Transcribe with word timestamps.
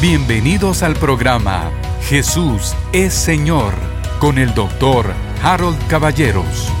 Bienvenidos 0.00 0.82
al 0.82 0.94
programa 0.94 1.70
Jesús 2.08 2.74
es 2.94 3.12
Señor 3.12 3.74
con 4.18 4.38
el 4.38 4.54
doctor 4.54 5.12
Harold 5.42 5.76
Caballeros. 5.88 6.72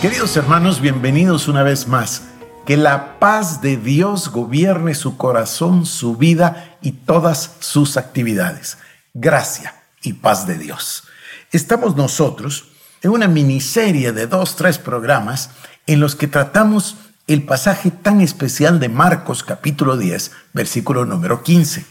Queridos 0.00 0.34
hermanos, 0.38 0.80
bienvenidos 0.80 1.48
una 1.48 1.62
vez 1.62 1.86
más. 1.86 2.28
Que 2.64 2.78
la 2.78 3.18
paz 3.18 3.60
de 3.60 3.76
Dios 3.76 4.30
gobierne 4.30 4.94
su 4.94 5.18
corazón, 5.18 5.84
su 5.84 6.16
vida 6.16 6.78
y 6.80 6.92
todas 6.92 7.56
sus 7.60 7.98
actividades. 7.98 8.78
Gracia 9.12 9.74
y 10.00 10.14
paz 10.14 10.46
de 10.46 10.56
Dios. 10.56 11.04
Estamos 11.52 11.94
nosotros 11.94 12.70
en 13.02 13.10
una 13.10 13.28
miniserie 13.28 14.12
de 14.12 14.26
dos, 14.26 14.56
tres 14.56 14.78
programas 14.78 15.50
en 15.86 16.00
los 16.00 16.16
que 16.16 16.26
tratamos 16.26 16.96
el 17.26 17.42
pasaje 17.42 17.90
tan 17.90 18.20
especial 18.20 18.78
de 18.78 18.88
Marcos 18.88 19.42
capítulo 19.42 19.96
10, 19.96 20.30
versículo 20.52 21.04
número 21.04 21.42
15. 21.42 21.84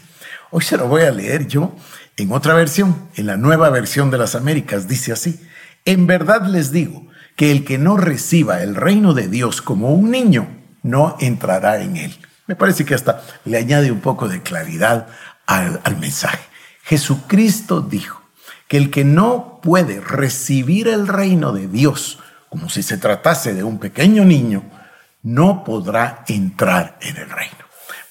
Hoy 0.50 0.62
se 0.62 0.78
lo 0.78 0.88
voy 0.88 1.02
a 1.02 1.10
leer 1.10 1.46
yo 1.46 1.76
en 2.16 2.32
otra 2.32 2.54
versión, 2.54 3.08
en 3.16 3.26
la 3.26 3.36
nueva 3.36 3.68
versión 3.68 4.10
de 4.10 4.16
las 4.16 4.34
Américas. 4.34 4.88
Dice 4.88 5.12
así, 5.12 5.38
en 5.84 6.06
verdad 6.06 6.46
les 6.46 6.72
digo 6.72 7.06
que 7.36 7.52
el 7.52 7.64
que 7.66 7.76
no 7.76 7.98
reciba 7.98 8.62
el 8.62 8.74
reino 8.74 9.12
de 9.12 9.28
Dios 9.28 9.60
como 9.60 9.92
un 9.92 10.10
niño, 10.10 10.48
no 10.82 11.16
entrará 11.20 11.82
en 11.82 11.98
él. 11.98 12.16
Me 12.46 12.56
parece 12.56 12.86
que 12.86 12.94
hasta 12.94 13.22
le 13.44 13.58
añade 13.58 13.92
un 13.92 14.00
poco 14.00 14.28
de 14.28 14.40
claridad 14.40 15.08
al, 15.44 15.98
mensaje. 16.00 16.42
Jesucristo 16.84 17.82
dijo 17.82 18.22
que 18.68 18.78
el 18.78 18.90
que 18.90 19.04
no 19.04 19.60
puede 19.62 20.00
recibir 20.00 20.88
el 20.88 21.06
reino 21.06 21.52
de 21.52 21.68
Dios 21.68 22.20
como 22.48 22.70
si 22.70 22.82
se 22.82 22.96
tratase 22.96 23.52
de 23.52 23.64
un 23.64 23.78
pequeño 23.78 24.24
niño, 24.24 24.62
no 25.26 25.64
podrá 25.64 26.24
entrar 26.28 26.98
en 27.00 27.16
el 27.16 27.28
reino. 27.28 27.56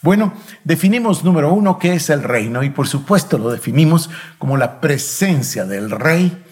Bueno, 0.01 0.33
definimos 0.65 1.23
número 1.23 1.53
uno 1.53 1.79
qué 1.79 1.93
es 1.93 2.09
el 2.09 2.21
reino 2.21 2.61
y 2.61 2.69
por 2.71 2.89
supuesto 2.89 3.37
lo 3.37 3.51
definimos 3.51 4.09
como 4.37 4.57
la 4.57 4.81
presencia 4.81 5.63
del 5.63 5.91
rey 5.91 6.43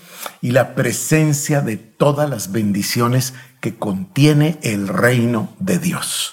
y 0.41 0.52
la 0.52 0.73
presencia 0.73 1.59
de 1.59 1.75
todas 1.75 2.30
las 2.30 2.53
bendiciones 2.53 3.34
que 3.59 3.75
contiene 3.75 4.58
el 4.64 4.88
reino 4.88 5.53
de 5.59 5.80
Dios. 5.80 6.31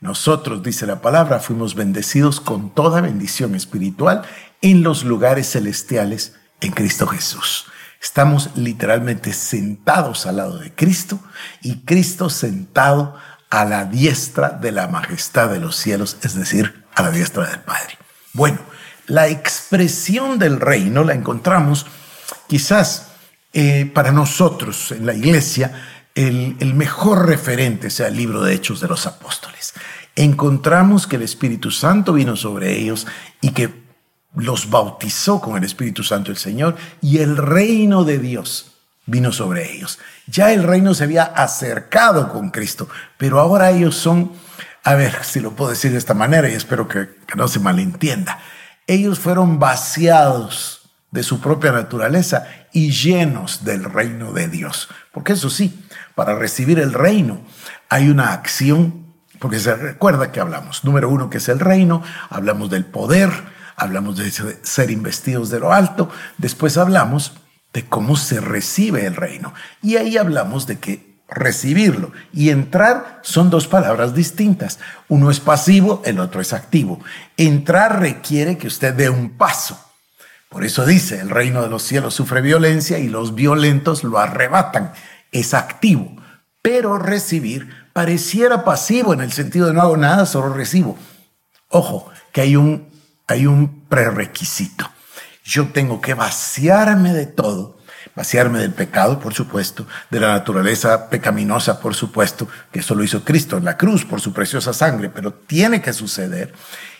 Nosotros, 0.00 0.62
dice 0.62 0.86
la 0.86 1.00
palabra, 1.00 1.40
fuimos 1.40 1.74
bendecidos 1.74 2.40
con 2.40 2.70
toda 2.70 3.00
bendición 3.00 3.56
espiritual 3.56 4.22
en 4.62 4.84
los 4.84 5.02
lugares 5.02 5.50
celestiales 5.50 6.36
en 6.60 6.70
Cristo 6.70 7.08
Jesús. 7.08 7.66
Estamos 8.00 8.50
literalmente 8.54 9.32
sentados 9.32 10.24
al 10.26 10.36
lado 10.36 10.58
de 10.58 10.72
Cristo 10.72 11.18
y 11.62 11.80
Cristo 11.80 12.30
sentado 12.30 13.16
a 13.50 13.64
la 13.64 13.84
diestra 13.84 14.50
de 14.50 14.72
la 14.72 14.88
majestad 14.88 15.50
de 15.50 15.60
los 15.60 15.76
cielos, 15.76 16.16
es 16.22 16.34
decir, 16.34 16.84
a 16.94 17.02
la 17.02 17.10
diestra 17.10 17.48
del 17.48 17.60
Padre. 17.60 17.98
Bueno, 18.32 18.58
la 19.06 19.28
expresión 19.28 20.38
del 20.38 20.60
reino 20.60 21.04
la 21.04 21.14
encontramos 21.14 21.86
quizás 22.48 23.08
eh, 23.52 23.90
para 23.92 24.12
nosotros 24.12 24.92
en 24.92 25.06
la 25.06 25.14
iglesia, 25.14 25.72
el, 26.14 26.56
el 26.60 26.74
mejor 26.74 27.26
referente 27.26 27.90
sea 27.90 28.08
el 28.08 28.16
libro 28.16 28.42
de 28.42 28.54
Hechos 28.54 28.80
de 28.80 28.88
los 28.88 29.06
Apóstoles. 29.06 29.74
Encontramos 30.16 31.06
que 31.06 31.16
el 31.16 31.22
Espíritu 31.22 31.70
Santo 31.70 32.14
vino 32.14 32.36
sobre 32.36 32.76
ellos 32.76 33.06
y 33.40 33.50
que 33.50 33.86
los 34.34 34.70
bautizó 34.70 35.40
con 35.40 35.56
el 35.56 35.64
Espíritu 35.64 36.02
Santo 36.02 36.30
el 36.30 36.36
Señor 36.36 36.76
y 37.00 37.18
el 37.18 37.36
reino 37.36 38.04
de 38.04 38.18
Dios 38.18 38.75
vino 39.06 39.32
sobre 39.32 39.72
ellos. 39.72 39.98
Ya 40.26 40.52
el 40.52 40.64
reino 40.64 40.92
se 40.94 41.04
había 41.04 41.22
acercado 41.22 42.32
con 42.32 42.50
Cristo, 42.50 42.88
pero 43.16 43.40
ahora 43.40 43.70
ellos 43.70 43.96
son, 43.96 44.32
a 44.82 44.94
ver 44.94 45.24
si 45.24 45.40
lo 45.40 45.52
puedo 45.52 45.70
decir 45.70 45.92
de 45.92 45.98
esta 45.98 46.14
manera 46.14 46.50
y 46.50 46.54
espero 46.54 46.88
que, 46.88 47.16
no 47.36 47.48
se 47.48 47.60
malentienda, 47.60 48.40
ellos 48.86 49.18
fueron 49.18 49.58
vaciados 49.58 50.90
de 51.10 51.22
su 51.22 51.40
propia 51.40 51.72
naturaleza 51.72 52.46
y 52.72 52.90
llenos 52.90 53.64
del 53.64 53.84
reino 53.84 54.32
de 54.32 54.48
Dios. 54.48 54.88
Porque 55.12 55.32
eso 55.32 55.48
sí, 55.48 55.86
para 56.14 56.34
recibir 56.34 56.78
el 56.78 56.92
reino 56.92 57.40
hay 57.88 58.10
una 58.10 58.32
acción, 58.32 59.06
porque 59.38 59.60
se 59.60 59.74
recuerda 59.74 60.32
que 60.32 60.40
hablamos, 60.40 60.84
número 60.84 61.08
uno, 61.08 61.30
que 61.30 61.38
es 61.38 61.48
el 61.48 61.60
reino, 61.60 62.02
hablamos 62.28 62.70
del 62.70 62.84
poder, 62.84 63.30
hablamos 63.76 64.16
de 64.16 64.30
ser 64.62 64.90
investidos 64.90 65.50
de 65.50 65.60
lo 65.60 65.72
alto, 65.72 66.10
después 66.38 66.76
hablamos 66.76 67.34
de 67.76 67.84
cómo 67.84 68.16
se 68.16 68.40
recibe 68.40 69.04
el 69.04 69.14
reino. 69.14 69.52
Y 69.82 69.96
ahí 69.96 70.16
hablamos 70.16 70.66
de 70.66 70.78
que 70.78 71.18
recibirlo 71.28 72.10
y 72.32 72.48
entrar 72.48 73.20
son 73.22 73.50
dos 73.50 73.68
palabras 73.68 74.14
distintas. 74.14 74.78
Uno 75.08 75.30
es 75.30 75.40
pasivo, 75.40 76.00
el 76.06 76.18
otro 76.18 76.40
es 76.40 76.54
activo. 76.54 77.00
Entrar 77.36 78.00
requiere 78.00 78.56
que 78.56 78.66
usted 78.66 78.94
dé 78.94 79.10
un 79.10 79.36
paso. 79.36 79.78
Por 80.48 80.64
eso 80.64 80.86
dice, 80.86 81.20
el 81.20 81.28
reino 81.28 81.60
de 81.60 81.68
los 81.68 81.82
cielos 81.82 82.14
sufre 82.14 82.40
violencia 82.40 82.98
y 82.98 83.08
los 83.08 83.34
violentos 83.34 84.04
lo 84.04 84.18
arrebatan. 84.18 84.92
Es 85.30 85.52
activo. 85.52 86.16
Pero 86.62 86.96
recibir 86.96 87.68
pareciera 87.92 88.64
pasivo 88.64 89.12
en 89.12 89.20
el 89.20 89.32
sentido 89.32 89.66
de 89.66 89.74
no 89.74 89.82
hago 89.82 89.98
nada, 89.98 90.24
solo 90.24 90.54
recibo. 90.54 90.96
Ojo, 91.68 92.08
que 92.32 92.40
hay 92.40 92.56
un, 92.56 92.88
hay 93.26 93.44
un 93.44 93.84
prerequisito 93.86 94.95
yo 95.46 95.68
tengo 95.68 96.00
que 96.00 96.14
vaciarme 96.14 97.12
de 97.12 97.26
todo, 97.26 97.78
vaciarme 98.16 98.58
del 98.58 98.72
pecado, 98.72 99.20
por 99.20 99.32
supuesto, 99.32 99.86
de 100.10 100.20
la 100.20 100.28
naturaleza 100.28 101.08
pecaminosa, 101.08 101.80
por 101.80 101.94
supuesto, 101.94 102.48
que 102.72 102.80
eso 102.80 102.94
lo 102.94 103.04
hizo 103.04 103.24
Cristo 103.24 103.56
en 103.56 103.64
la 103.64 103.76
cruz 103.76 104.04
por 104.04 104.20
su 104.20 104.32
preciosa 104.32 104.72
sangre, 104.72 105.08
pero 105.08 105.32
tiene 105.32 105.80
que 105.80 105.92
suceder 105.92 106.52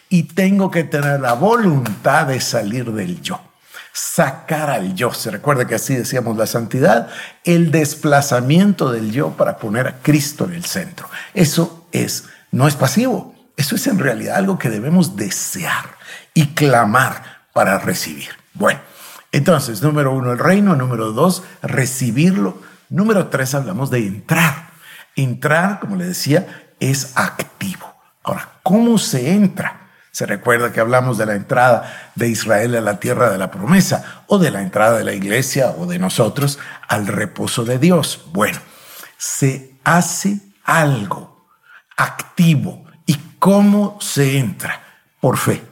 y 0.09 0.23
tengo 0.23 0.71
que 0.71 0.85
tener 0.85 1.21
la 1.21 1.33
voluntad 1.33 2.29
de 2.29 2.41
salir 2.41 2.93
del 2.93 3.21
yo 3.21 3.41
sacar 3.93 4.69
al 4.69 4.95
yo. 4.95 5.15
Se 5.15 5.31
recuerda 5.31 5.67
que 5.67 5.75
así 5.75 5.95
decíamos 5.95 6.37
la 6.37 6.47
santidad, 6.47 7.09
el 7.45 7.71
desplazamiento 7.71 8.93
del 8.93 9.11
yo 9.11 9.31
para 9.31 9.57
poner 9.57 9.89
a 9.89 9.97
Cristo 10.03 10.45
en 10.45 10.53
el 10.53 10.67
centro. 10.67 11.09
Eso 11.33 11.89
es, 11.93 12.25
no 12.51 12.69
es 12.69 12.77
pasivo, 12.77 13.35
eso 13.57 13.75
es 13.75 13.87
en 13.87 13.99
realidad 13.99 14.37
algo 14.37 14.59
que 14.59 14.69
debemos 14.69 15.17
desear 15.17 15.97
y 16.35 16.49
clamar 16.49 17.36
para 17.57 17.79
recibir. 17.79 18.29
Bueno, 18.53 18.81
entonces, 19.33 19.81
número 19.81 20.13
uno, 20.13 20.31
el 20.31 20.39
reino. 20.39 20.77
Número 20.77 21.13
dos, 21.13 21.43
recibirlo. 21.63 22.61
Número 22.91 23.29
tres, 23.29 23.55
hablamos 23.55 23.89
de 23.91 24.07
entrar. 24.07 24.73
Entrar, 25.17 25.81
como 25.81 25.97
le 25.97 26.05
decía, 26.05 26.67
es 26.81 27.13
activo. 27.17 27.95
Ahora, 28.23 28.51
¿cómo 28.63 28.99
se 28.99 29.31
entra? 29.31 29.89
Se 30.11 30.27
recuerda 30.27 30.71
que 30.71 30.81
hablamos 30.81 31.17
de 31.17 31.25
la 31.25 31.35
entrada 31.35 32.11
de 32.15 32.29
Israel 32.29 32.77
a 32.77 32.83
la 32.83 33.01
tierra 33.01 33.31
de 33.31 33.39
la 33.39 33.51
promesa, 33.51 34.25
o 34.27 34.39
de 34.39 34.51
la 34.51 34.61
entrada 34.61 34.99
de 34.99 35.05
la 35.05 35.15
iglesia 35.15 35.71
o 35.79 35.87
de 35.87 35.99
nosotros 35.99 36.59
al 36.89 37.07
reposo 37.07 37.65
de 37.65 37.79
Dios. 37.79 38.27
Bueno, 38.35 38.59
se 39.17 39.73
hace 39.83 40.41
algo 40.63 41.49
activo. 41.97 42.85
¿Y 43.07 43.15
cómo 43.39 43.97
se 44.03 44.37
entra? 44.37 44.83
Por 45.21 45.39
fe. 45.39 45.63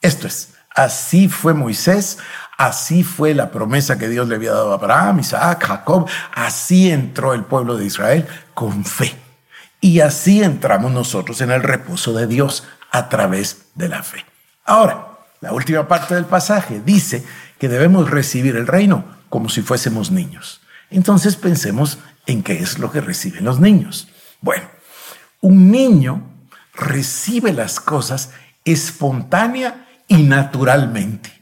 Esto 0.00 0.28
es, 0.28 0.54
Así 0.74 1.28
fue 1.28 1.54
Moisés, 1.54 2.18
así 2.56 3.04
fue 3.04 3.34
la 3.34 3.50
promesa 3.50 3.98
que 3.98 4.08
Dios 4.08 4.28
le 4.28 4.36
había 4.36 4.52
dado 4.52 4.72
a 4.72 4.74
Abraham, 4.74 5.20
Isaac, 5.20 5.64
Jacob. 5.66 6.08
Así 6.34 6.90
entró 6.90 7.34
el 7.34 7.44
pueblo 7.44 7.76
de 7.76 7.86
Israel 7.86 8.26
con 8.54 8.84
fe. 8.84 9.14
Y 9.80 10.00
así 10.00 10.42
entramos 10.42 10.92
nosotros 10.92 11.40
en 11.40 11.50
el 11.50 11.62
reposo 11.62 12.12
de 12.12 12.26
Dios 12.26 12.64
a 12.90 13.08
través 13.08 13.66
de 13.74 13.88
la 13.88 14.02
fe. 14.02 14.24
Ahora, 14.64 15.08
la 15.40 15.52
última 15.52 15.88
parte 15.88 16.14
del 16.14 16.24
pasaje 16.24 16.80
dice 16.84 17.24
que 17.58 17.68
debemos 17.68 18.10
recibir 18.10 18.56
el 18.56 18.66
reino 18.66 19.04
como 19.28 19.48
si 19.48 19.62
fuésemos 19.62 20.10
niños. 20.10 20.60
Entonces 20.90 21.36
pensemos 21.36 21.98
en 22.26 22.42
qué 22.42 22.58
es 22.58 22.78
lo 22.78 22.92
que 22.92 23.00
reciben 23.00 23.44
los 23.44 23.58
niños. 23.58 24.08
Bueno, 24.40 24.64
un 25.40 25.70
niño 25.70 26.22
recibe 26.74 27.52
las 27.52 27.80
cosas 27.80 28.30
espontánea 28.64 29.88
y 30.12 30.22
naturalmente. 30.22 31.32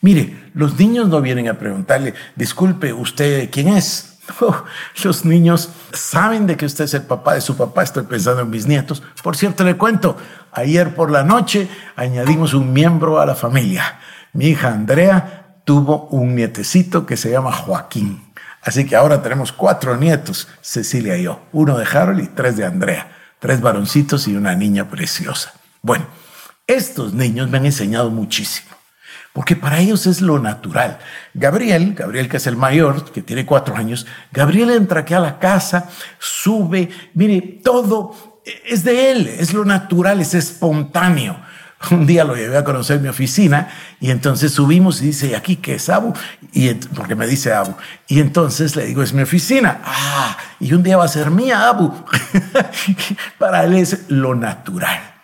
Mire, 0.00 0.50
los 0.54 0.78
niños 0.78 1.08
no 1.08 1.20
vienen 1.20 1.48
a 1.48 1.54
preguntarle, 1.54 2.14
disculpe, 2.34 2.92
¿usted 2.92 3.48
quién 3.50 3.68
es? 3.68 4.18
los 5.04 5.24
niños 5.24 5.70
saben 5.92 6.46
de 6.46 6.56
que 6.56 6.66
usted 6.66 6.84
es 6.84 6.94
el 6.94 7.02
papá 7.02 7.34
de 7.34 7.40
su 7.40 7.56
papá. 7.56 7.82
Estoy 7.82 8.04
pensando 8.04 8.42
en 8.42 8.50
mis 8.50 8.66
nietos. 8.66 9.02
Por 9.22 9.36
cierto, 9.36 9.64
le 9.64 9.76
cuento, 9.76 10.16
ayer 10.52 10.94
por 10.94 11.10
la 11.10 11.22
noche 11.22 11.68
añadimos 11.94 12.52
un 12.52 12.72
miembro 12.72 13.20
a 13.20 13.26
la 13.26 13.34
familia. 13.34 14.00
Mi 14.32 14.46
hija 14.48 14.68
Andrea 14.68 15.60
tuvo 15.64 16.08
un 16.08 16.34
nietecito 16.34 17.06
que 17.06 17.16
se 17.16 17.30
llama 17.30 17.52
Joaquín. 17.52 18.32
Así 18.62 18.84
que 18.84 18.96
ahora 18.96 19.22
tenemos 19.22 19.52
cuatro 19.52 19.96
nietos, 19.96 20.48
Cecilia 20.60 21.16
y 21.16 21.22
yo. 21.22 21.42
Uno 21.52 21.78
de 21.78 21.86
Harold 21.86 22.20
y 22.20 22.26
tres 22.26 22.56
de 22.56 22.64
Andrea. 22.64 23.12
Tres 23.38 23.60
varoncitos 23.60 24.26
y 24.26 24.34
una 24.34 24.56
niña 24.56 24.88
preciosa. 24.90 25.52
Bueno, 25.82 26.06
estos 26.66 27.14
niños 27.14 27.48
me 27.48 27.58
han 27.58 27.66
enseñado 27.66 28.10
muchísimo, 28.10 28.70
porque 29.32 29.56
para 29.56 29.78
ellos 29.78 30.06
es 30.06 30.20
lo 30.20 30.38
natural. 30.38 30.98
Gabriel, 31.34 31.94
Gabriel 31.94 32.28
que 32.28 32.38
es 32.38 32.46
el 32.46 32.56
mayor, 32.56 33.10
que 33.12 33.22
tiene 33.22 33.46
cuatro 33.46 33.76
años, 33.76 34.06
Gabriel 34.32 34.70
entra 34.70 35.00
aquí 35.00 35.14
a 35.14 35.20
la 35.20 35.38
casa, 35.38 35.88
sube, 36.18 36.88
mire, 37.14 37.60
todo 37.62 38.42
es 38.64 38.84
de 38.84 39.10
él, 39.10 39.26
es 39.26 39.52
lo 39.52 39.64
natural, 39.64 40.20
es 40.20 40.34
espontáneo. 40.34 41.40
Un 41.90 42.06
día 42.06 42.24
lo 42.24 42.34
llevé 42.34 42.56
a 42.56 42.64
conocer 42.64 43.00
mi 43.00 43.08
oficina 43.08 43.68
y 44.00 44.10
entonces 44.10 44.52
subimos 44.52 45.02
y 45.02 45.06
dice, 45.06 45.28
¿y 45.28 45.34
aquí 45.34 45.56
qué 45.56 45.74
es 45.74 45.88
Abu? 45.90 46.14
Y 46.52 46.72
porque 46.72 47.14
me 47.14 47.26
dice 47.26 47.52
Abu. 47.52 47.74
Y 48.08 48.20
entonces 48.20 48.76
le 48.76 48.86
digo, 48.86 49.02
es 49.02 49.12
mi 49.12 49.22
oficina. 49.22 49.82
Ah, 49.84 50.36
y 50.58 50.72
un 50.72 50.82
día 50.82 50.96
va 50.96 51.04
a 51.04 51.08
ser 51.08 51.30
mía 51.30 51.68
Abu. 51.68 51.92
Para 53.38 53.64
él 53.64 53.74
es 53.74 54.06
lo 54.08 54.34
natural. 54.34 55.15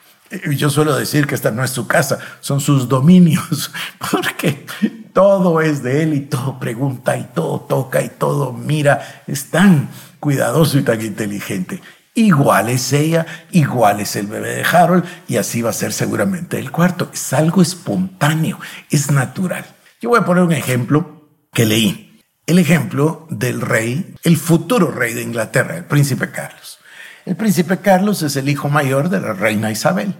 Yo 0.50 0.70
suelo 0.70 0.96
decir 0.96 1.26
que 1.26 1.34
esta 1.34 1.50
no 1.50 1.62
es 1.62 1.70
su 1.70 1.86
casa, 1.86 2.18
son 2.40 2.60
sus 2.60 2.88
dominios, 2.88 3.70
porque 4.10 4.64
todo 5.12 5.60
es 5.60 5.82
de 5.82 6.02
él 6.02 6.14
y 6.14 6.20
todo 6.20 6.58
pregunta 6.58 7.16
y 7.16 7.24
todo 7.34 7.60
toca 7.60 8.02
y 8.02 8.08
todo 8.08 8.52
mira. 8.52 9.22
Es 9.26 9.50
tan 9.50 9.90
cuidadoso 10.20 10.78
y 10.78 10.82
tan 10.82 11.00
inteligente. 11.00 11.82
Igual 12.14 12.68
es 12.68 12.92
ella, 12.92 13.26
igual 13.52 14.00
es 14.00 14.16
el 14.16 14.26
bebé 14.26 14.56
de 14.56 14.64
Harold 14.64 15.04
y 15.28 15.36
así 15.36 15.62
va 15.62 15.70
a 15.70 15.74
ser 15.74 15.92
seguramente 15.92 16.58
el 16.58 16.70
cuarto. 16.70 17.10
Es 17.12 17.32
algo 17.32 17.62
espontáneo, 17.62 18.58
es 18.90 19.10
natural. 19.10 19.64
Yo 20.00 20.10
voy 20.10 20.18
a 20.18 20.24
poner 20.24 20.44
un 20.44 20.52
ejemplo 20.52 21.28
que 21.52 21.64
leí. 21.64 22.20
El 22.46 22.58
ejemplo 22.58 23.26
del 23.30 23.60
rey, 23.60 24.14
el 24.24 24.36
futuro 24.36 24.90
rey 24.90 25.14
de 25.14 25.22
Inglaterra, 25.22 25.76
el 25.76 25.84
príncipe 25.84 26.30
Carlos. 26.30 26.78
El 27.24 27.36
príncipe 27.36 27.78
Carlos 27.78 28.22
es 28.22 28.36
el 28.36 28.48
hijo 28.48 28.68
mayor 28.68 29.08
de 29.08 29.20
la 29.20 29.32
reina 29.32 29.70
Isabel. 29.70 30.14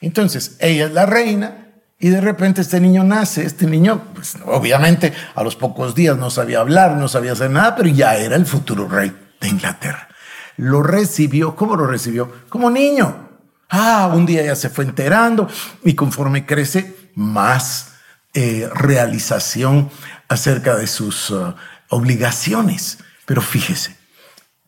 Entonces, 0.00 0.56
ella 0.60 0.86
es 0.86 0.92
la 0.92 1.06
reina 1.06 1.68
y 1.98 2.08
de 2.08 2.20
repente 2.20 2.60
este 2.60 2.80
niño 2.80 3.04
nace. 3.04 3.44
Este 3.44 3.66
niño, 3.66 4.02
pues 4.14 4.36
obviamente 4.44 5.12
a 5.34 5.42
los 5.42 5.56
pocos 5.56 5.94
días 5.94 6.16
no 6.16 6.30
sabía 6.30 6.60
hablar, 6.60 6.96
no 6.96 7.08
sabía 7.08 7.32
hacer 7.32 7.50
nada, 7.50 7.74
pero 7.76 7.88
ya 7.88 8.16
era 8.16 8.36
el 8.36 8.46
futuro 8.46 8.88
rey 8.88 9.12
de 9.40 9.48
Inglaterra 9.48 10.08
lo 10.56 10.82
recibió, 10.82 11.56
¿cómo 11.56 11.76
lo 11.76 11.86
recibió? 11.86 12.30
Como 12.48 12.70
niño. 12.70 13.30
Ah, 13.68 14.10
un 14.12 14.26
día 14.26 14.44
ya 14.44 14.54
se 14.54 14.68
fue 14.68 14.84
enterando 14.84 15.48
y 15.82 15.94
conforme 15.94 16.44
crece, 16.44 17.10
más 17.14 17.94
eh, 18.34 18.68
realización 18.74 19.90
acerca 20.28 20.76
de 20.76 20.86
sus 20.86 21.30
uh, 21.30 21.54
obligaciones. 21.88 22.98
Pero 23.24 23.40
fíjese, 23.40 23.96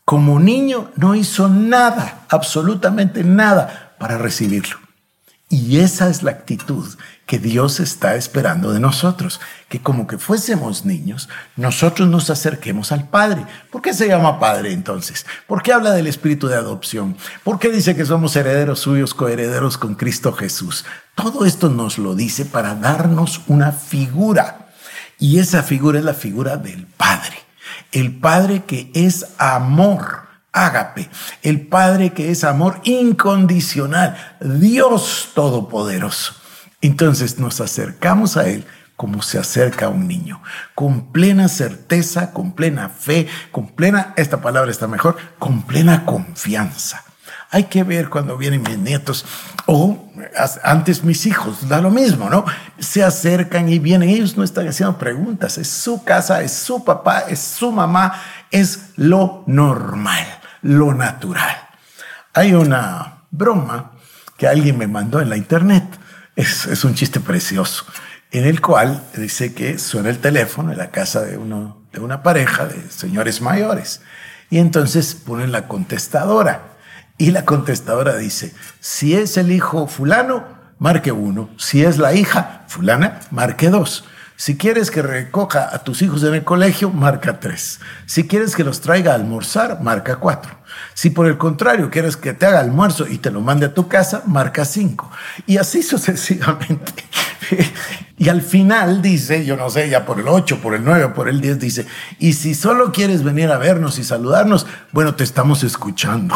como 0.05 0.39
niño 0.39 0.91
no 0.97 1.15
hizo 1.15 1.49
nada, 1.49 2.27
absolutamente 2.29 3.25
nada 3.25 3.95
para 3.99 4.19
recibirlo. 4.19 4.85
Y 5.49 5.79
esa 5.79 6.09
es 6.09 6.23
la 6.23 6.33
actitud 6.33 6.85
que 7.27 7.39
Dios 7.39 7.79
está 7.79 8.17
esperando 8.17 8.73
de 8.73 8.81
nosotros, 8.81 9.41
que 9.69 9.81
como 9.81 10.07
que 10.07 10.19
fuésemos 10.19 10.85
niños, 10.85 11.29
nosotros 11.57 12.09
nos 12.09 12.29
acerquemos 12.29 12.93
al 12.93 13.09
Padre. 13.09 13.47
¿Por 13.71 13.81
qué 13.81 13.95
se 13.95 14.09
llama 14.09 14.41
Padre 14.41 14.73
entonces? 14.73 15.25
¿Por 15.47 15.63
qué 15.63 15.73
habla 15.73 15.93
del 15.93 16.07
espíritu 16.07 16.49
de 16.49 16.57
adopción? 16.57 17.17
¿Por 17.45 17.59
qué 17.59 17.71
dice 17.71 17.95
que 17.95 18.05
somos 18.05 18.35
herederos 18.37 18.81
suyos, 18.81 19.15
coherederos 19.15 19.79
con 19.79 19.95
Cristo 19.95 20.33
Jesús? 20.33 20.85
Todo 21.15 21.45
esto 21.45 21.69
nos 21.69 21.99
lo 21.99 22.15
dice 22.15 22.47
para 22.47 22.75
darnos 22.75 23.43
una 23.47 23.71
figura. 23.71 24.73
Y 25.19 25.39
esa 25.39 25.63
figura 25.63 25.99
es 25.99 26.05
la 26.05 26.15
figura 26.15 26.57
del 26.57 26.87
Padre. 26.87 27.44
El 27.93 28.19
Padre 28.19 28.65
que 28.65 28.91
es 28.95 29.27
amor 29.39 30.25
ágape, 30.53 31.11
el 31.43 31.67
Padre 31.67 32.13
que 32.13 32.31
es 32.31 32.45
amor 32.45 32.81
incondicional, 32.85 34.17
Dios 34.41 35.31
Todopoderoso. 35.35 36.35
Entonces 36.81 37.39
nos 37.39 37.61
acercamos 37.61 38.37
a 38.37 38.49
Él 38.49 38.65
como 38.97 39.23
se 39.23 39.39
acerca 39.39 39.87
a 39.87 39.89
un 39.89 40.07
niño, 40.07 40.41
con 40.75 41.13
plena 41.13 41.49
certeza, 41.49 42.33
con 42.33 42.53
plena 42.53 42.89
fe, 42.89 43.27
con 43.51 43.69
plena, 43.69 44.15
esta 44.17 44.41
palabra 44.41 44.71
está 44.71 44.87
mejor, 44.87 45.17
con 45.39 45.63
plena 45.63 46.05
confianza. 46.05 47.04
Hay 47.55 47.65
que 47.65 47.85
ver 47.85 48.11
cuando 48.11 48.37
vienen 48.37 48.63
mis 48.63 48.79
nietos 48.79 49.25
o 49.67 50.11
antes 50.63 51.05
mis 51.05 51.25
hijos, 51.27 51.69
da 51.69 51.81
lo 51.81 51.91
mismo, 51.91 52.29
¿no? 52.29 52.45
Se 52.79 53.05
acercan 53.05 53.69
y 53.69 53.79
vienen, 53.79 54.09
ellos 54.09 54.37
no 54.37 54.43
están 54.43 54.67
haciendo 54.67 54.99
preguntas, 54.99 55.57
es 55.59 55.69
su 55.69 56.03
casa, 56.03 56.43
es 56.43 56.53
su 56.53 56.85
papá, 56.85 57.25
es 57.29 57.39
su 57.39 57.71
mamá, 57.71 58.21
es 58.51 58.91
lo 58.97 59.45
normal 59.47 60.27
lo 60.65 60.95
natural. 60.95 61.55
Hay 62.33 62.55
una 62.55 63.19
broma 63.31 63.93
que 64.37 64.49
alguien 64.49 64.77
me 64.79 64.89
mandó 64.89 65.21
en 65.21 65.29
la 65.29 65.37
internet. 65.37 65.85
Es, 66.35 66.85
un 66.85 66.95
chiste 66.95 67.21
precioso, 67.21 67.85
en 68.33 68.45
el 68.45 68.61
cual 68.61 69.01
dice 69.17 69.55
que 69.55 69.79
suena 69.79 70.09
el 70.09 70.19
teléfono 70.19 70.73
en 70.73 70.79
la 70.79 70.91
casa 70.91 71.21
de, 71.21 71.37
uno, 71.37 71.87
de 71.93 72.01
una 72.01 72.25
pareja 72.25 72.67
de 72.67 72.91
señores 72.91 73.41
mayores. 73.41 74.01
Y 74.51 74.59
entonces 74.59 75.15
ponen 75.15 75.53
la 75.53 75.69
contestadora. 75.69 76.74
Y 77.17 77.31
la 77.31 77.45
contestadora 77.45 78.17
dice, 78.17 78.55
si 78.81 79.15
es 79.15 79.37
el 79.37 79.53
hijo 79.53 79.87
fulano, 79.87 80.45
marque 80.79 81.13
uno. 81.13 81.49
Si 81.59 81.85
es 81.85 81.99
la 81.99 82.13
hija 82.13 82.65
fulana, 82.67 83.21
marque 83.31 83.71
dos. 83.71 84.05
Si 84.37 84.57
quieres 84.57 84.91
que 84.91 85.01
recoja 85.01 85.73
a 85.73 85.85
tus 85.85 86.03
hijos 86.03 86.25
en 86.25 86.35
el 86.35 86.43
colegio, 86.43 86.91
marca 86.91 87.39
tres. 87.39 87.79
Si 88.07 88.27
quieres 88.27 88.57
que 88.57 88.65
los 88.65 88.81
traiga 88.81 89.13
a 89.13 89.15
almorzar, 89.15 89.81
marca 89.81 90.17
cuatro. 90.17 90.59
Si 90.93 91.11
por 91.11 91.29
el 91.29 91.39
contrario 91.39 91.89
quieres 91.89 92.17
que 92.17 92.33
te 92.33 92.47
haga 92.47 92.59
almuerzo 92.59 93.07
y 93.07 93.19
te 93.19 93.31
lo 93.31 93.41
mande 93.41 93.67
a 93.67 93.75
tu 93.75 93.87
casa, 93.87 94.25
marca 94.27 94.65
cinco. 94.65 95.09
Y 95.47 95.59
así 95.59 95.85
sucesivamente. 95.85 97.05
y 98.19 98.29
al 98.29 98.43
final 98.43 99.03
dice, 99.03 99.45
yo 99.47 99.57
no 99.57 99.71
sé, 99.71 99.89
ya 99.89 100.05
por 100.05 100.19
el 100.19 100.27
8, 100.27 100.59
por 100.61 100.75
el 100.75 100.85
9, 100.85 101.11
por 101.15 101.29
el 101.29 101.41
10, 101.41 101.61
dice, 101.61 101.87
y 102.19 102.33
si 102.33 102.57
solo 102.57 102.91
quieres 102.91 103.23
venir 103.23 103.53
a 103.53 103.59
vernos 103.59 104.01
y 104.01 104.05
saludarnos, 104.05 104.67
bueno, 104.91 105.15
te 105.15 105.23
estamos 105.23 105.63
escuchando. 105.63 106.35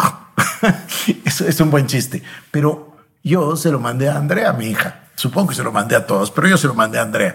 Eso 1.24 1.46
es 1.46 1.60
un 1.60 1.70
buen 1.70 1.86
chiste. 1.86 2.22
Pero 2.50 2.96
yo 3.22 3.56
se 3.56 3.70
lo 3.70 3.80
mandé 3.80 4.08
a 4.08 4.16
Andrea, 4.16 4.52
mi 4.52 4.66
hija. 4.66 5.00
Supongo 5.14 5.48
que 5.48 5.54
se 5.54 5.64
lo 5.64 5.72
mandé 5.72 5.96
a 5.96 6.06
todos, 6.06 6.30
pero 6.30 6.48
yo 6.48 6.56
se 6.56 6.68
lo 6.68 6.74
mandé 6.74 6.98
a 6.98 7.02
Andrea. 7.02 7.34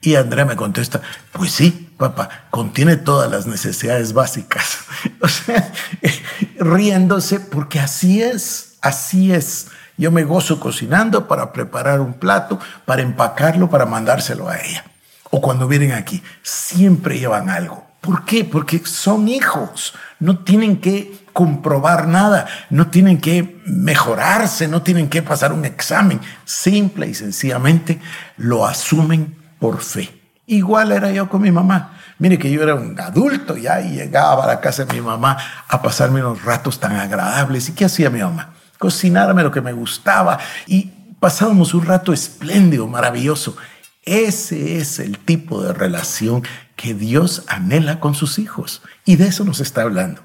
Y 0.00 0.14
Andrea 0.14 0.44
me 0.44 0.56
contesta, 0.56 1.00
pues 1.32 1.50
sí, 1.52 1.92
papá, 1.96 2.46
contiene 2.50 2.96
todas 2.96 3.30
las 3.30 3.46
necesidades 3.46 4.12
básicas. 4.12 4.78
o 5.20 5.28
sea, 5.28 5.72
riéndose 6.60 7.40
porque 7.40 7.80
así 7.80 8.22
es, 8.22 8.76
así 8.82 9.32
es. 9.32 9.68
Yo 9.96 10.10
me 10.10 10.24
gozo 10.24 10.60
cocinando 10.60 11.26
para 11.26 11.52
preparar 11.52 12.00
un 12.00 12.14
plato, 12.14 12.60
para 12.84 13.02
empacarlo, 13.02 13.70
para 13.70 13.86
mandárselo 13.86 14.48
a 14.48 14.58
ella. 14.58 14.84
O 15.30 15.40
cuando 15.40 15.66
vienen 15.66 15.92
aquí, 15.92 16.22
siempre 16.42 17.18
llevan 17.18 17.48
algo. 17.48 17.85
¿Por 18.06 18.24
qué? 18.24 18.44
Porque 18.44 18.80
son 18.86 19.26
hijos, 19.26 19.92
no 20.20 20.38
tienen 20.38 20.80
que 20.80 21.26
comprobar 21.32 22.06
nada, 22.06 22.46
no 22.70 22.86
tienen 22.86 23.20
que 23.20 23.60
mejorarse, 23.66 24.68
no 24.68 24.82
tienen 24.82 25.08
que 25.08 25.22
pasar 25.22 25.52
un 25.52 25.64
examen. 25.64 26.20
Simple 26.44 27.08
y 27.08 27.14
sencillamente 27.14 28.00
lo 28.36 28.64
asumen 28.64 29.36
por 29.58 29.80
fe. 29.82 30.22
Igual 30.46 30.92
era 30.92 31.10
yo 31.10 31.28
con 31.28 31.42
mi 31.42 31.50
mamá. 31.50 31.98
Mire 32.20 32.38
que 32.38 32.48
yo 32.48 32.62
era 32.62 32.76
un 32.76 32.98
adulto 33.00 33.56
ya 33.56 33.80
y 33.80 33.96
llegaba 33.96 34.44
a 34.44 34.46
la 34.46 34.60
casa 34.60 34.84
de 34.84 34.94
mi 34.94 35.00
mamá 35.00 35.36
a 35.66 35.82
pasarme 35.82 36.20
unos 36.20 36.44
ratos 36.44 36.78
tan 36.78 36.92
agradables. 36.92 37.68
¿Y 37.68 37.72
qué 37.72 37.86
hacía 37.86 38.08
mi 38.08 38.20
mamá? 38.20 38.54
Cocinarme 38.78 39.42
lo 39.42 39.50
que 39.50 39.60
me 39.60 39.72
gustaba 39.72 40.38
y 40.68 40.92
pasábamos 41.18 41.74
un 41.74 41.86
rato 41.86 42.12
espléndido, 42.12 42.86
maravilloso. 42.86 43.56
Ese 44.06 44.78
es 44.78 44.98
el 44.98 45.18
tipo 45.18 45.62
de 45.62 45.74
relación 45.74 46.42
que 46.74 46.94
Dios 46.94 47.44
anhela 47.48 48.00
con 48.00 48.14
sus 48.14 48.38
hijos. 48.38 48.80
Y 49.04 49.16
de 49.16 49.26
eso 49.26 49.44
nos 49.44 49.60
está 49.60 49.82
hablando. 49.82 50.22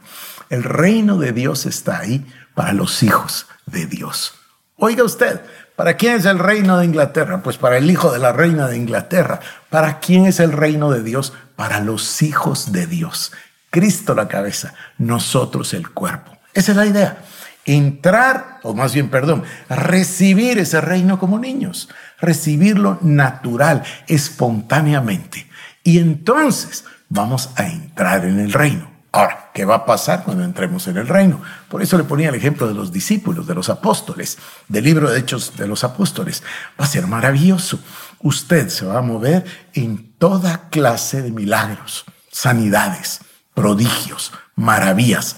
El 0.49 0.63
reino 0.63 1.17
de 1.17 1.33
Dios 1.33 1.65
está 1.65 1.99
ahí 1.99 2.25
para 2.55 2.71
los 2.71 3.03
hijos 3.03 3.47
de 3.65 3.87
Dios. 3.87 4.35
Oiga 4.77 5.03
usted, 5.03 5.41
¿Para 5.81 5.97
quién 5.97 6.13
es 6.15 6.25
el 6.25 6.37
reino 6.37 6.77
de 6.77 6.85
Inglaterra? 6.85 7.41
Pues 7.41 7.57
para 7.57 7.77
el 7.77 7.89
hijo 7.89 8.11
de 8.11 8.19
la 8.19 8.31
reina 8.31 8.67
de 8.67 8.77
Inglaterra. 8.77 9.39
¿Para 9.71 9.99
quién 9.99 10.27
es 10.27 10.39
el 10.39 10.51
reino 10.51 10.91
de 10.91 11.01
Dios? 11.01 11.33
Para 11.55 11.79
los 11.79 12.21
hijos 12.21 12.71
de 12.71 12.85
Dios. 12.85 13.31
Cristo 13.71 14.13
la 14.13 14.27
cabeza, 14.27 14.75
nosotros 14.99 15.73
el 15.73 15.89
cuerpo. 15.89 16.37
Esa 16.53 16.73
es 16.73 16.77
la 16.77 16.85
idea. 16.85 17.23
Entrar, 17.65 18.59
o 18.63 18.73
más 18.73 18.93
bien, 18.93 19.09
perdón, 19.09 19.43
recibir 19.69 20.57
ese 20.57 20.81
reino 20.81 21.19
como 21.19 21.37
niños, 21.39 21.89
recibirlo 22.19 22.97
natural, 23.01 23.83
espontáneamente. 24.07 25.47
Y 25.83 25.99
entonces 25.99 26.85
vamos 27.09 27.49
a 27.55 27.65
entrar 27.65 28.25
en 28.25 28.39
el 28.39 28.51
reino. 28.51 28.91
Ahora, 29.13 29.49
¿qué 29.53 29.65
va 29.65 29.75
a 29.75 29.85
pasar 29.85 30.23
cuando 30.23 30.45
entremos 30.45 30.87
en 30.87 30.95
el 30.95 31.07
reino? 31.07 31.41
Por 31.67 31.81
eso 31.81 31.97
le 31.97 32.05
ponía 32.05 32.29
el 32.29 32.35
ejemplo 32.35 32.65
de 32.65 32.73
los 32.73 32.93
discípulos, 32.93 33.45
de 33.45 33.53
los 33.53 33.69
apóstoles, 33.69 34.37
del 34.69 34.85
libro 34.85 35.11
de 35.11 35.19
Hechos 35.19 35.57
de 35.57 35.67
los 35.67 35.83
Apóstoles. 35.83 36.43
Va 36.79 36.85
a 36.85 36.87
ser 36.87 37.07
maravilloso. 37.07 37.79
Usted 38.19 38.69
se 38.69 38.85
va 38.85 38.99
a 38.99 39.01
mover 39.01 39.43
en 39.73 40.13
toda 40.17 40.69
clase 40.69 41.21
de 41.21 41.31
milagros, 41.31 42.05
sanidades, 42.31 43.19
prodigios, 43.53 44.31
maravillas. 44.55 45.35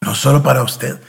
No 0.00 0.16
solo 0.16 0.42
para 0.42 0.64
usted, 0.64 1.00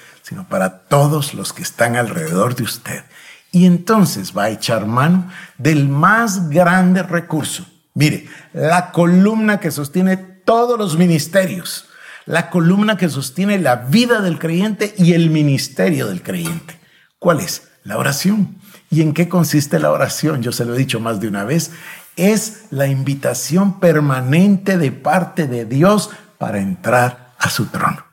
para 0.49 0.79
todos 0.79 1.33
los 1.33 1.53
que 1.53 1.61
están 1.61 1.95
alrededor 1.95 2.55
de 2.55 2.63
usted. 2.63 3.03
Y 3.51 3.65
entonces 3.65 4.35
va 4.35 4.45
a 4.45 4.49
echar 4.49 4.85
mano 4.87 5.29
del 5.57 5.87
más 5.87 6.49
grande 6.49 7.03
recurso. 7.03 7.65
Mire, 7.93 8.27
la 8.53 8.91
columna 8.91 9.59
que 9.59 9.71
sostiene 9.71 10.17
todos 10.17 10.77
los 10.79 10.97
ministerios 10.97 11.87
la 12.25 12.49
columna 12.49 12.97
que 12.97 13.09
sostiene 13.09 13.59
la 13.59 13.75
vida 13.75 14.21
del 14.21 14.39
creyente 14.39 14.93
y 14.97 15.13
el 15.13 15.29
ministerio 15.29 16.07
del 16.07 16.21
creyente. 16.21 16.79
¿Cuál 17.19 17.39
es? 17.39 17.69
La 17.83 17.97
oración. 17.97 18.57
¿Y 18.89 19.01
en 19.01 19.13
qué 19.13 19.27
consiste 19.27 19.79
la 19.79 19.91
oración? 19.91 20.41
Yo 20.41 20.51
se 20.51 20.65
lo 20.65 20.75
he 20.75 20.77
dicho 20.77 20.99
más 20.99 21.19
de 21.19 21.27
una 21.27 21.43
vez. 21.43 21.71
Es 22.15 22.65
la 22.69 22.87
invitación 22.87 23.79
permanente 23.79 24.77
de 24.77 24.91
parte 24.91 25.47
de 25.47 25.65
Dios 25.65 26.11
para 26.37 26.59
entrar 26.59 27.33
a 27.39 27.49
su 27.49 27.65
trono. 27.65 28.12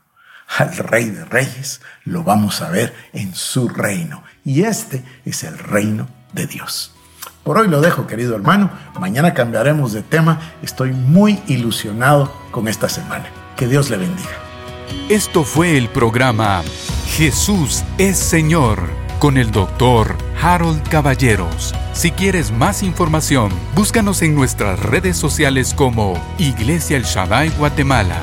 Al 0.59 0.77
Rey 0.77 1.11
de 1.11 1.25
Reyes 1.25 1.81
lo 2.05 2.25
vamos 2.25 2.61
a 2.61 2.71
ver 2.71 2.95
en 3.13 3.35
su 3.35 3.69
reino. 3.69 4.23
Y 4.45 4.63
este 4.63 5.05
es 5.25 5.45
el 5.45 5.59
reino 5.59 6.09
de 6.33 6.47
Dios. 6.47 6.93
Por 7.45 7.59
hoy 7.59 7.69
lo 7.69 7.81
dejo, 7.81 8.07
querido 8.07 8.35
hermano. 8.35 8.71
Mañana 8.99 9.33
cambiaremos 9.33 9.93
de 9.93 10.03
tema. 10.03 10.41
Estoy 10.63 10.93
muy 10.93 11.41
ilusionado 11.47 12.33
con 12.51 12.69
esta 12.69 12.89
semana. 12.89 13.27
Que 13.57 13.69
Dios 13.69 13.91
le 13.91 13.97
bendiga. 13.97 14.31
Esto 15.09 15.45
fue 15.45 15.77
el 15.77 15.89
programa 15.89 16.63
Jesús 17.07 17.85
es 17.99 18.19
Señor 18.19 18.81
con 19.21 19.37
el 19.37 19.53
doctor 19.53 20.17
Harold 20.41 20.83
Caballeros. 20.89 21.75
Si 21.93 22.11
quieres 22.11 22.51
más 22.51 22.83
información, 22.83 23.53
búscanos 23.75 24.23
en 24.23 24.35
nuestras 24.35 24.81
redes 24.81 25.17
sociales 25.17 25.75
como 25.75 26.15
Iglesia 26.39 26.97
El 26.97 27.05
Shaddai 27.05 27.51
Guatemala 27.51 28.17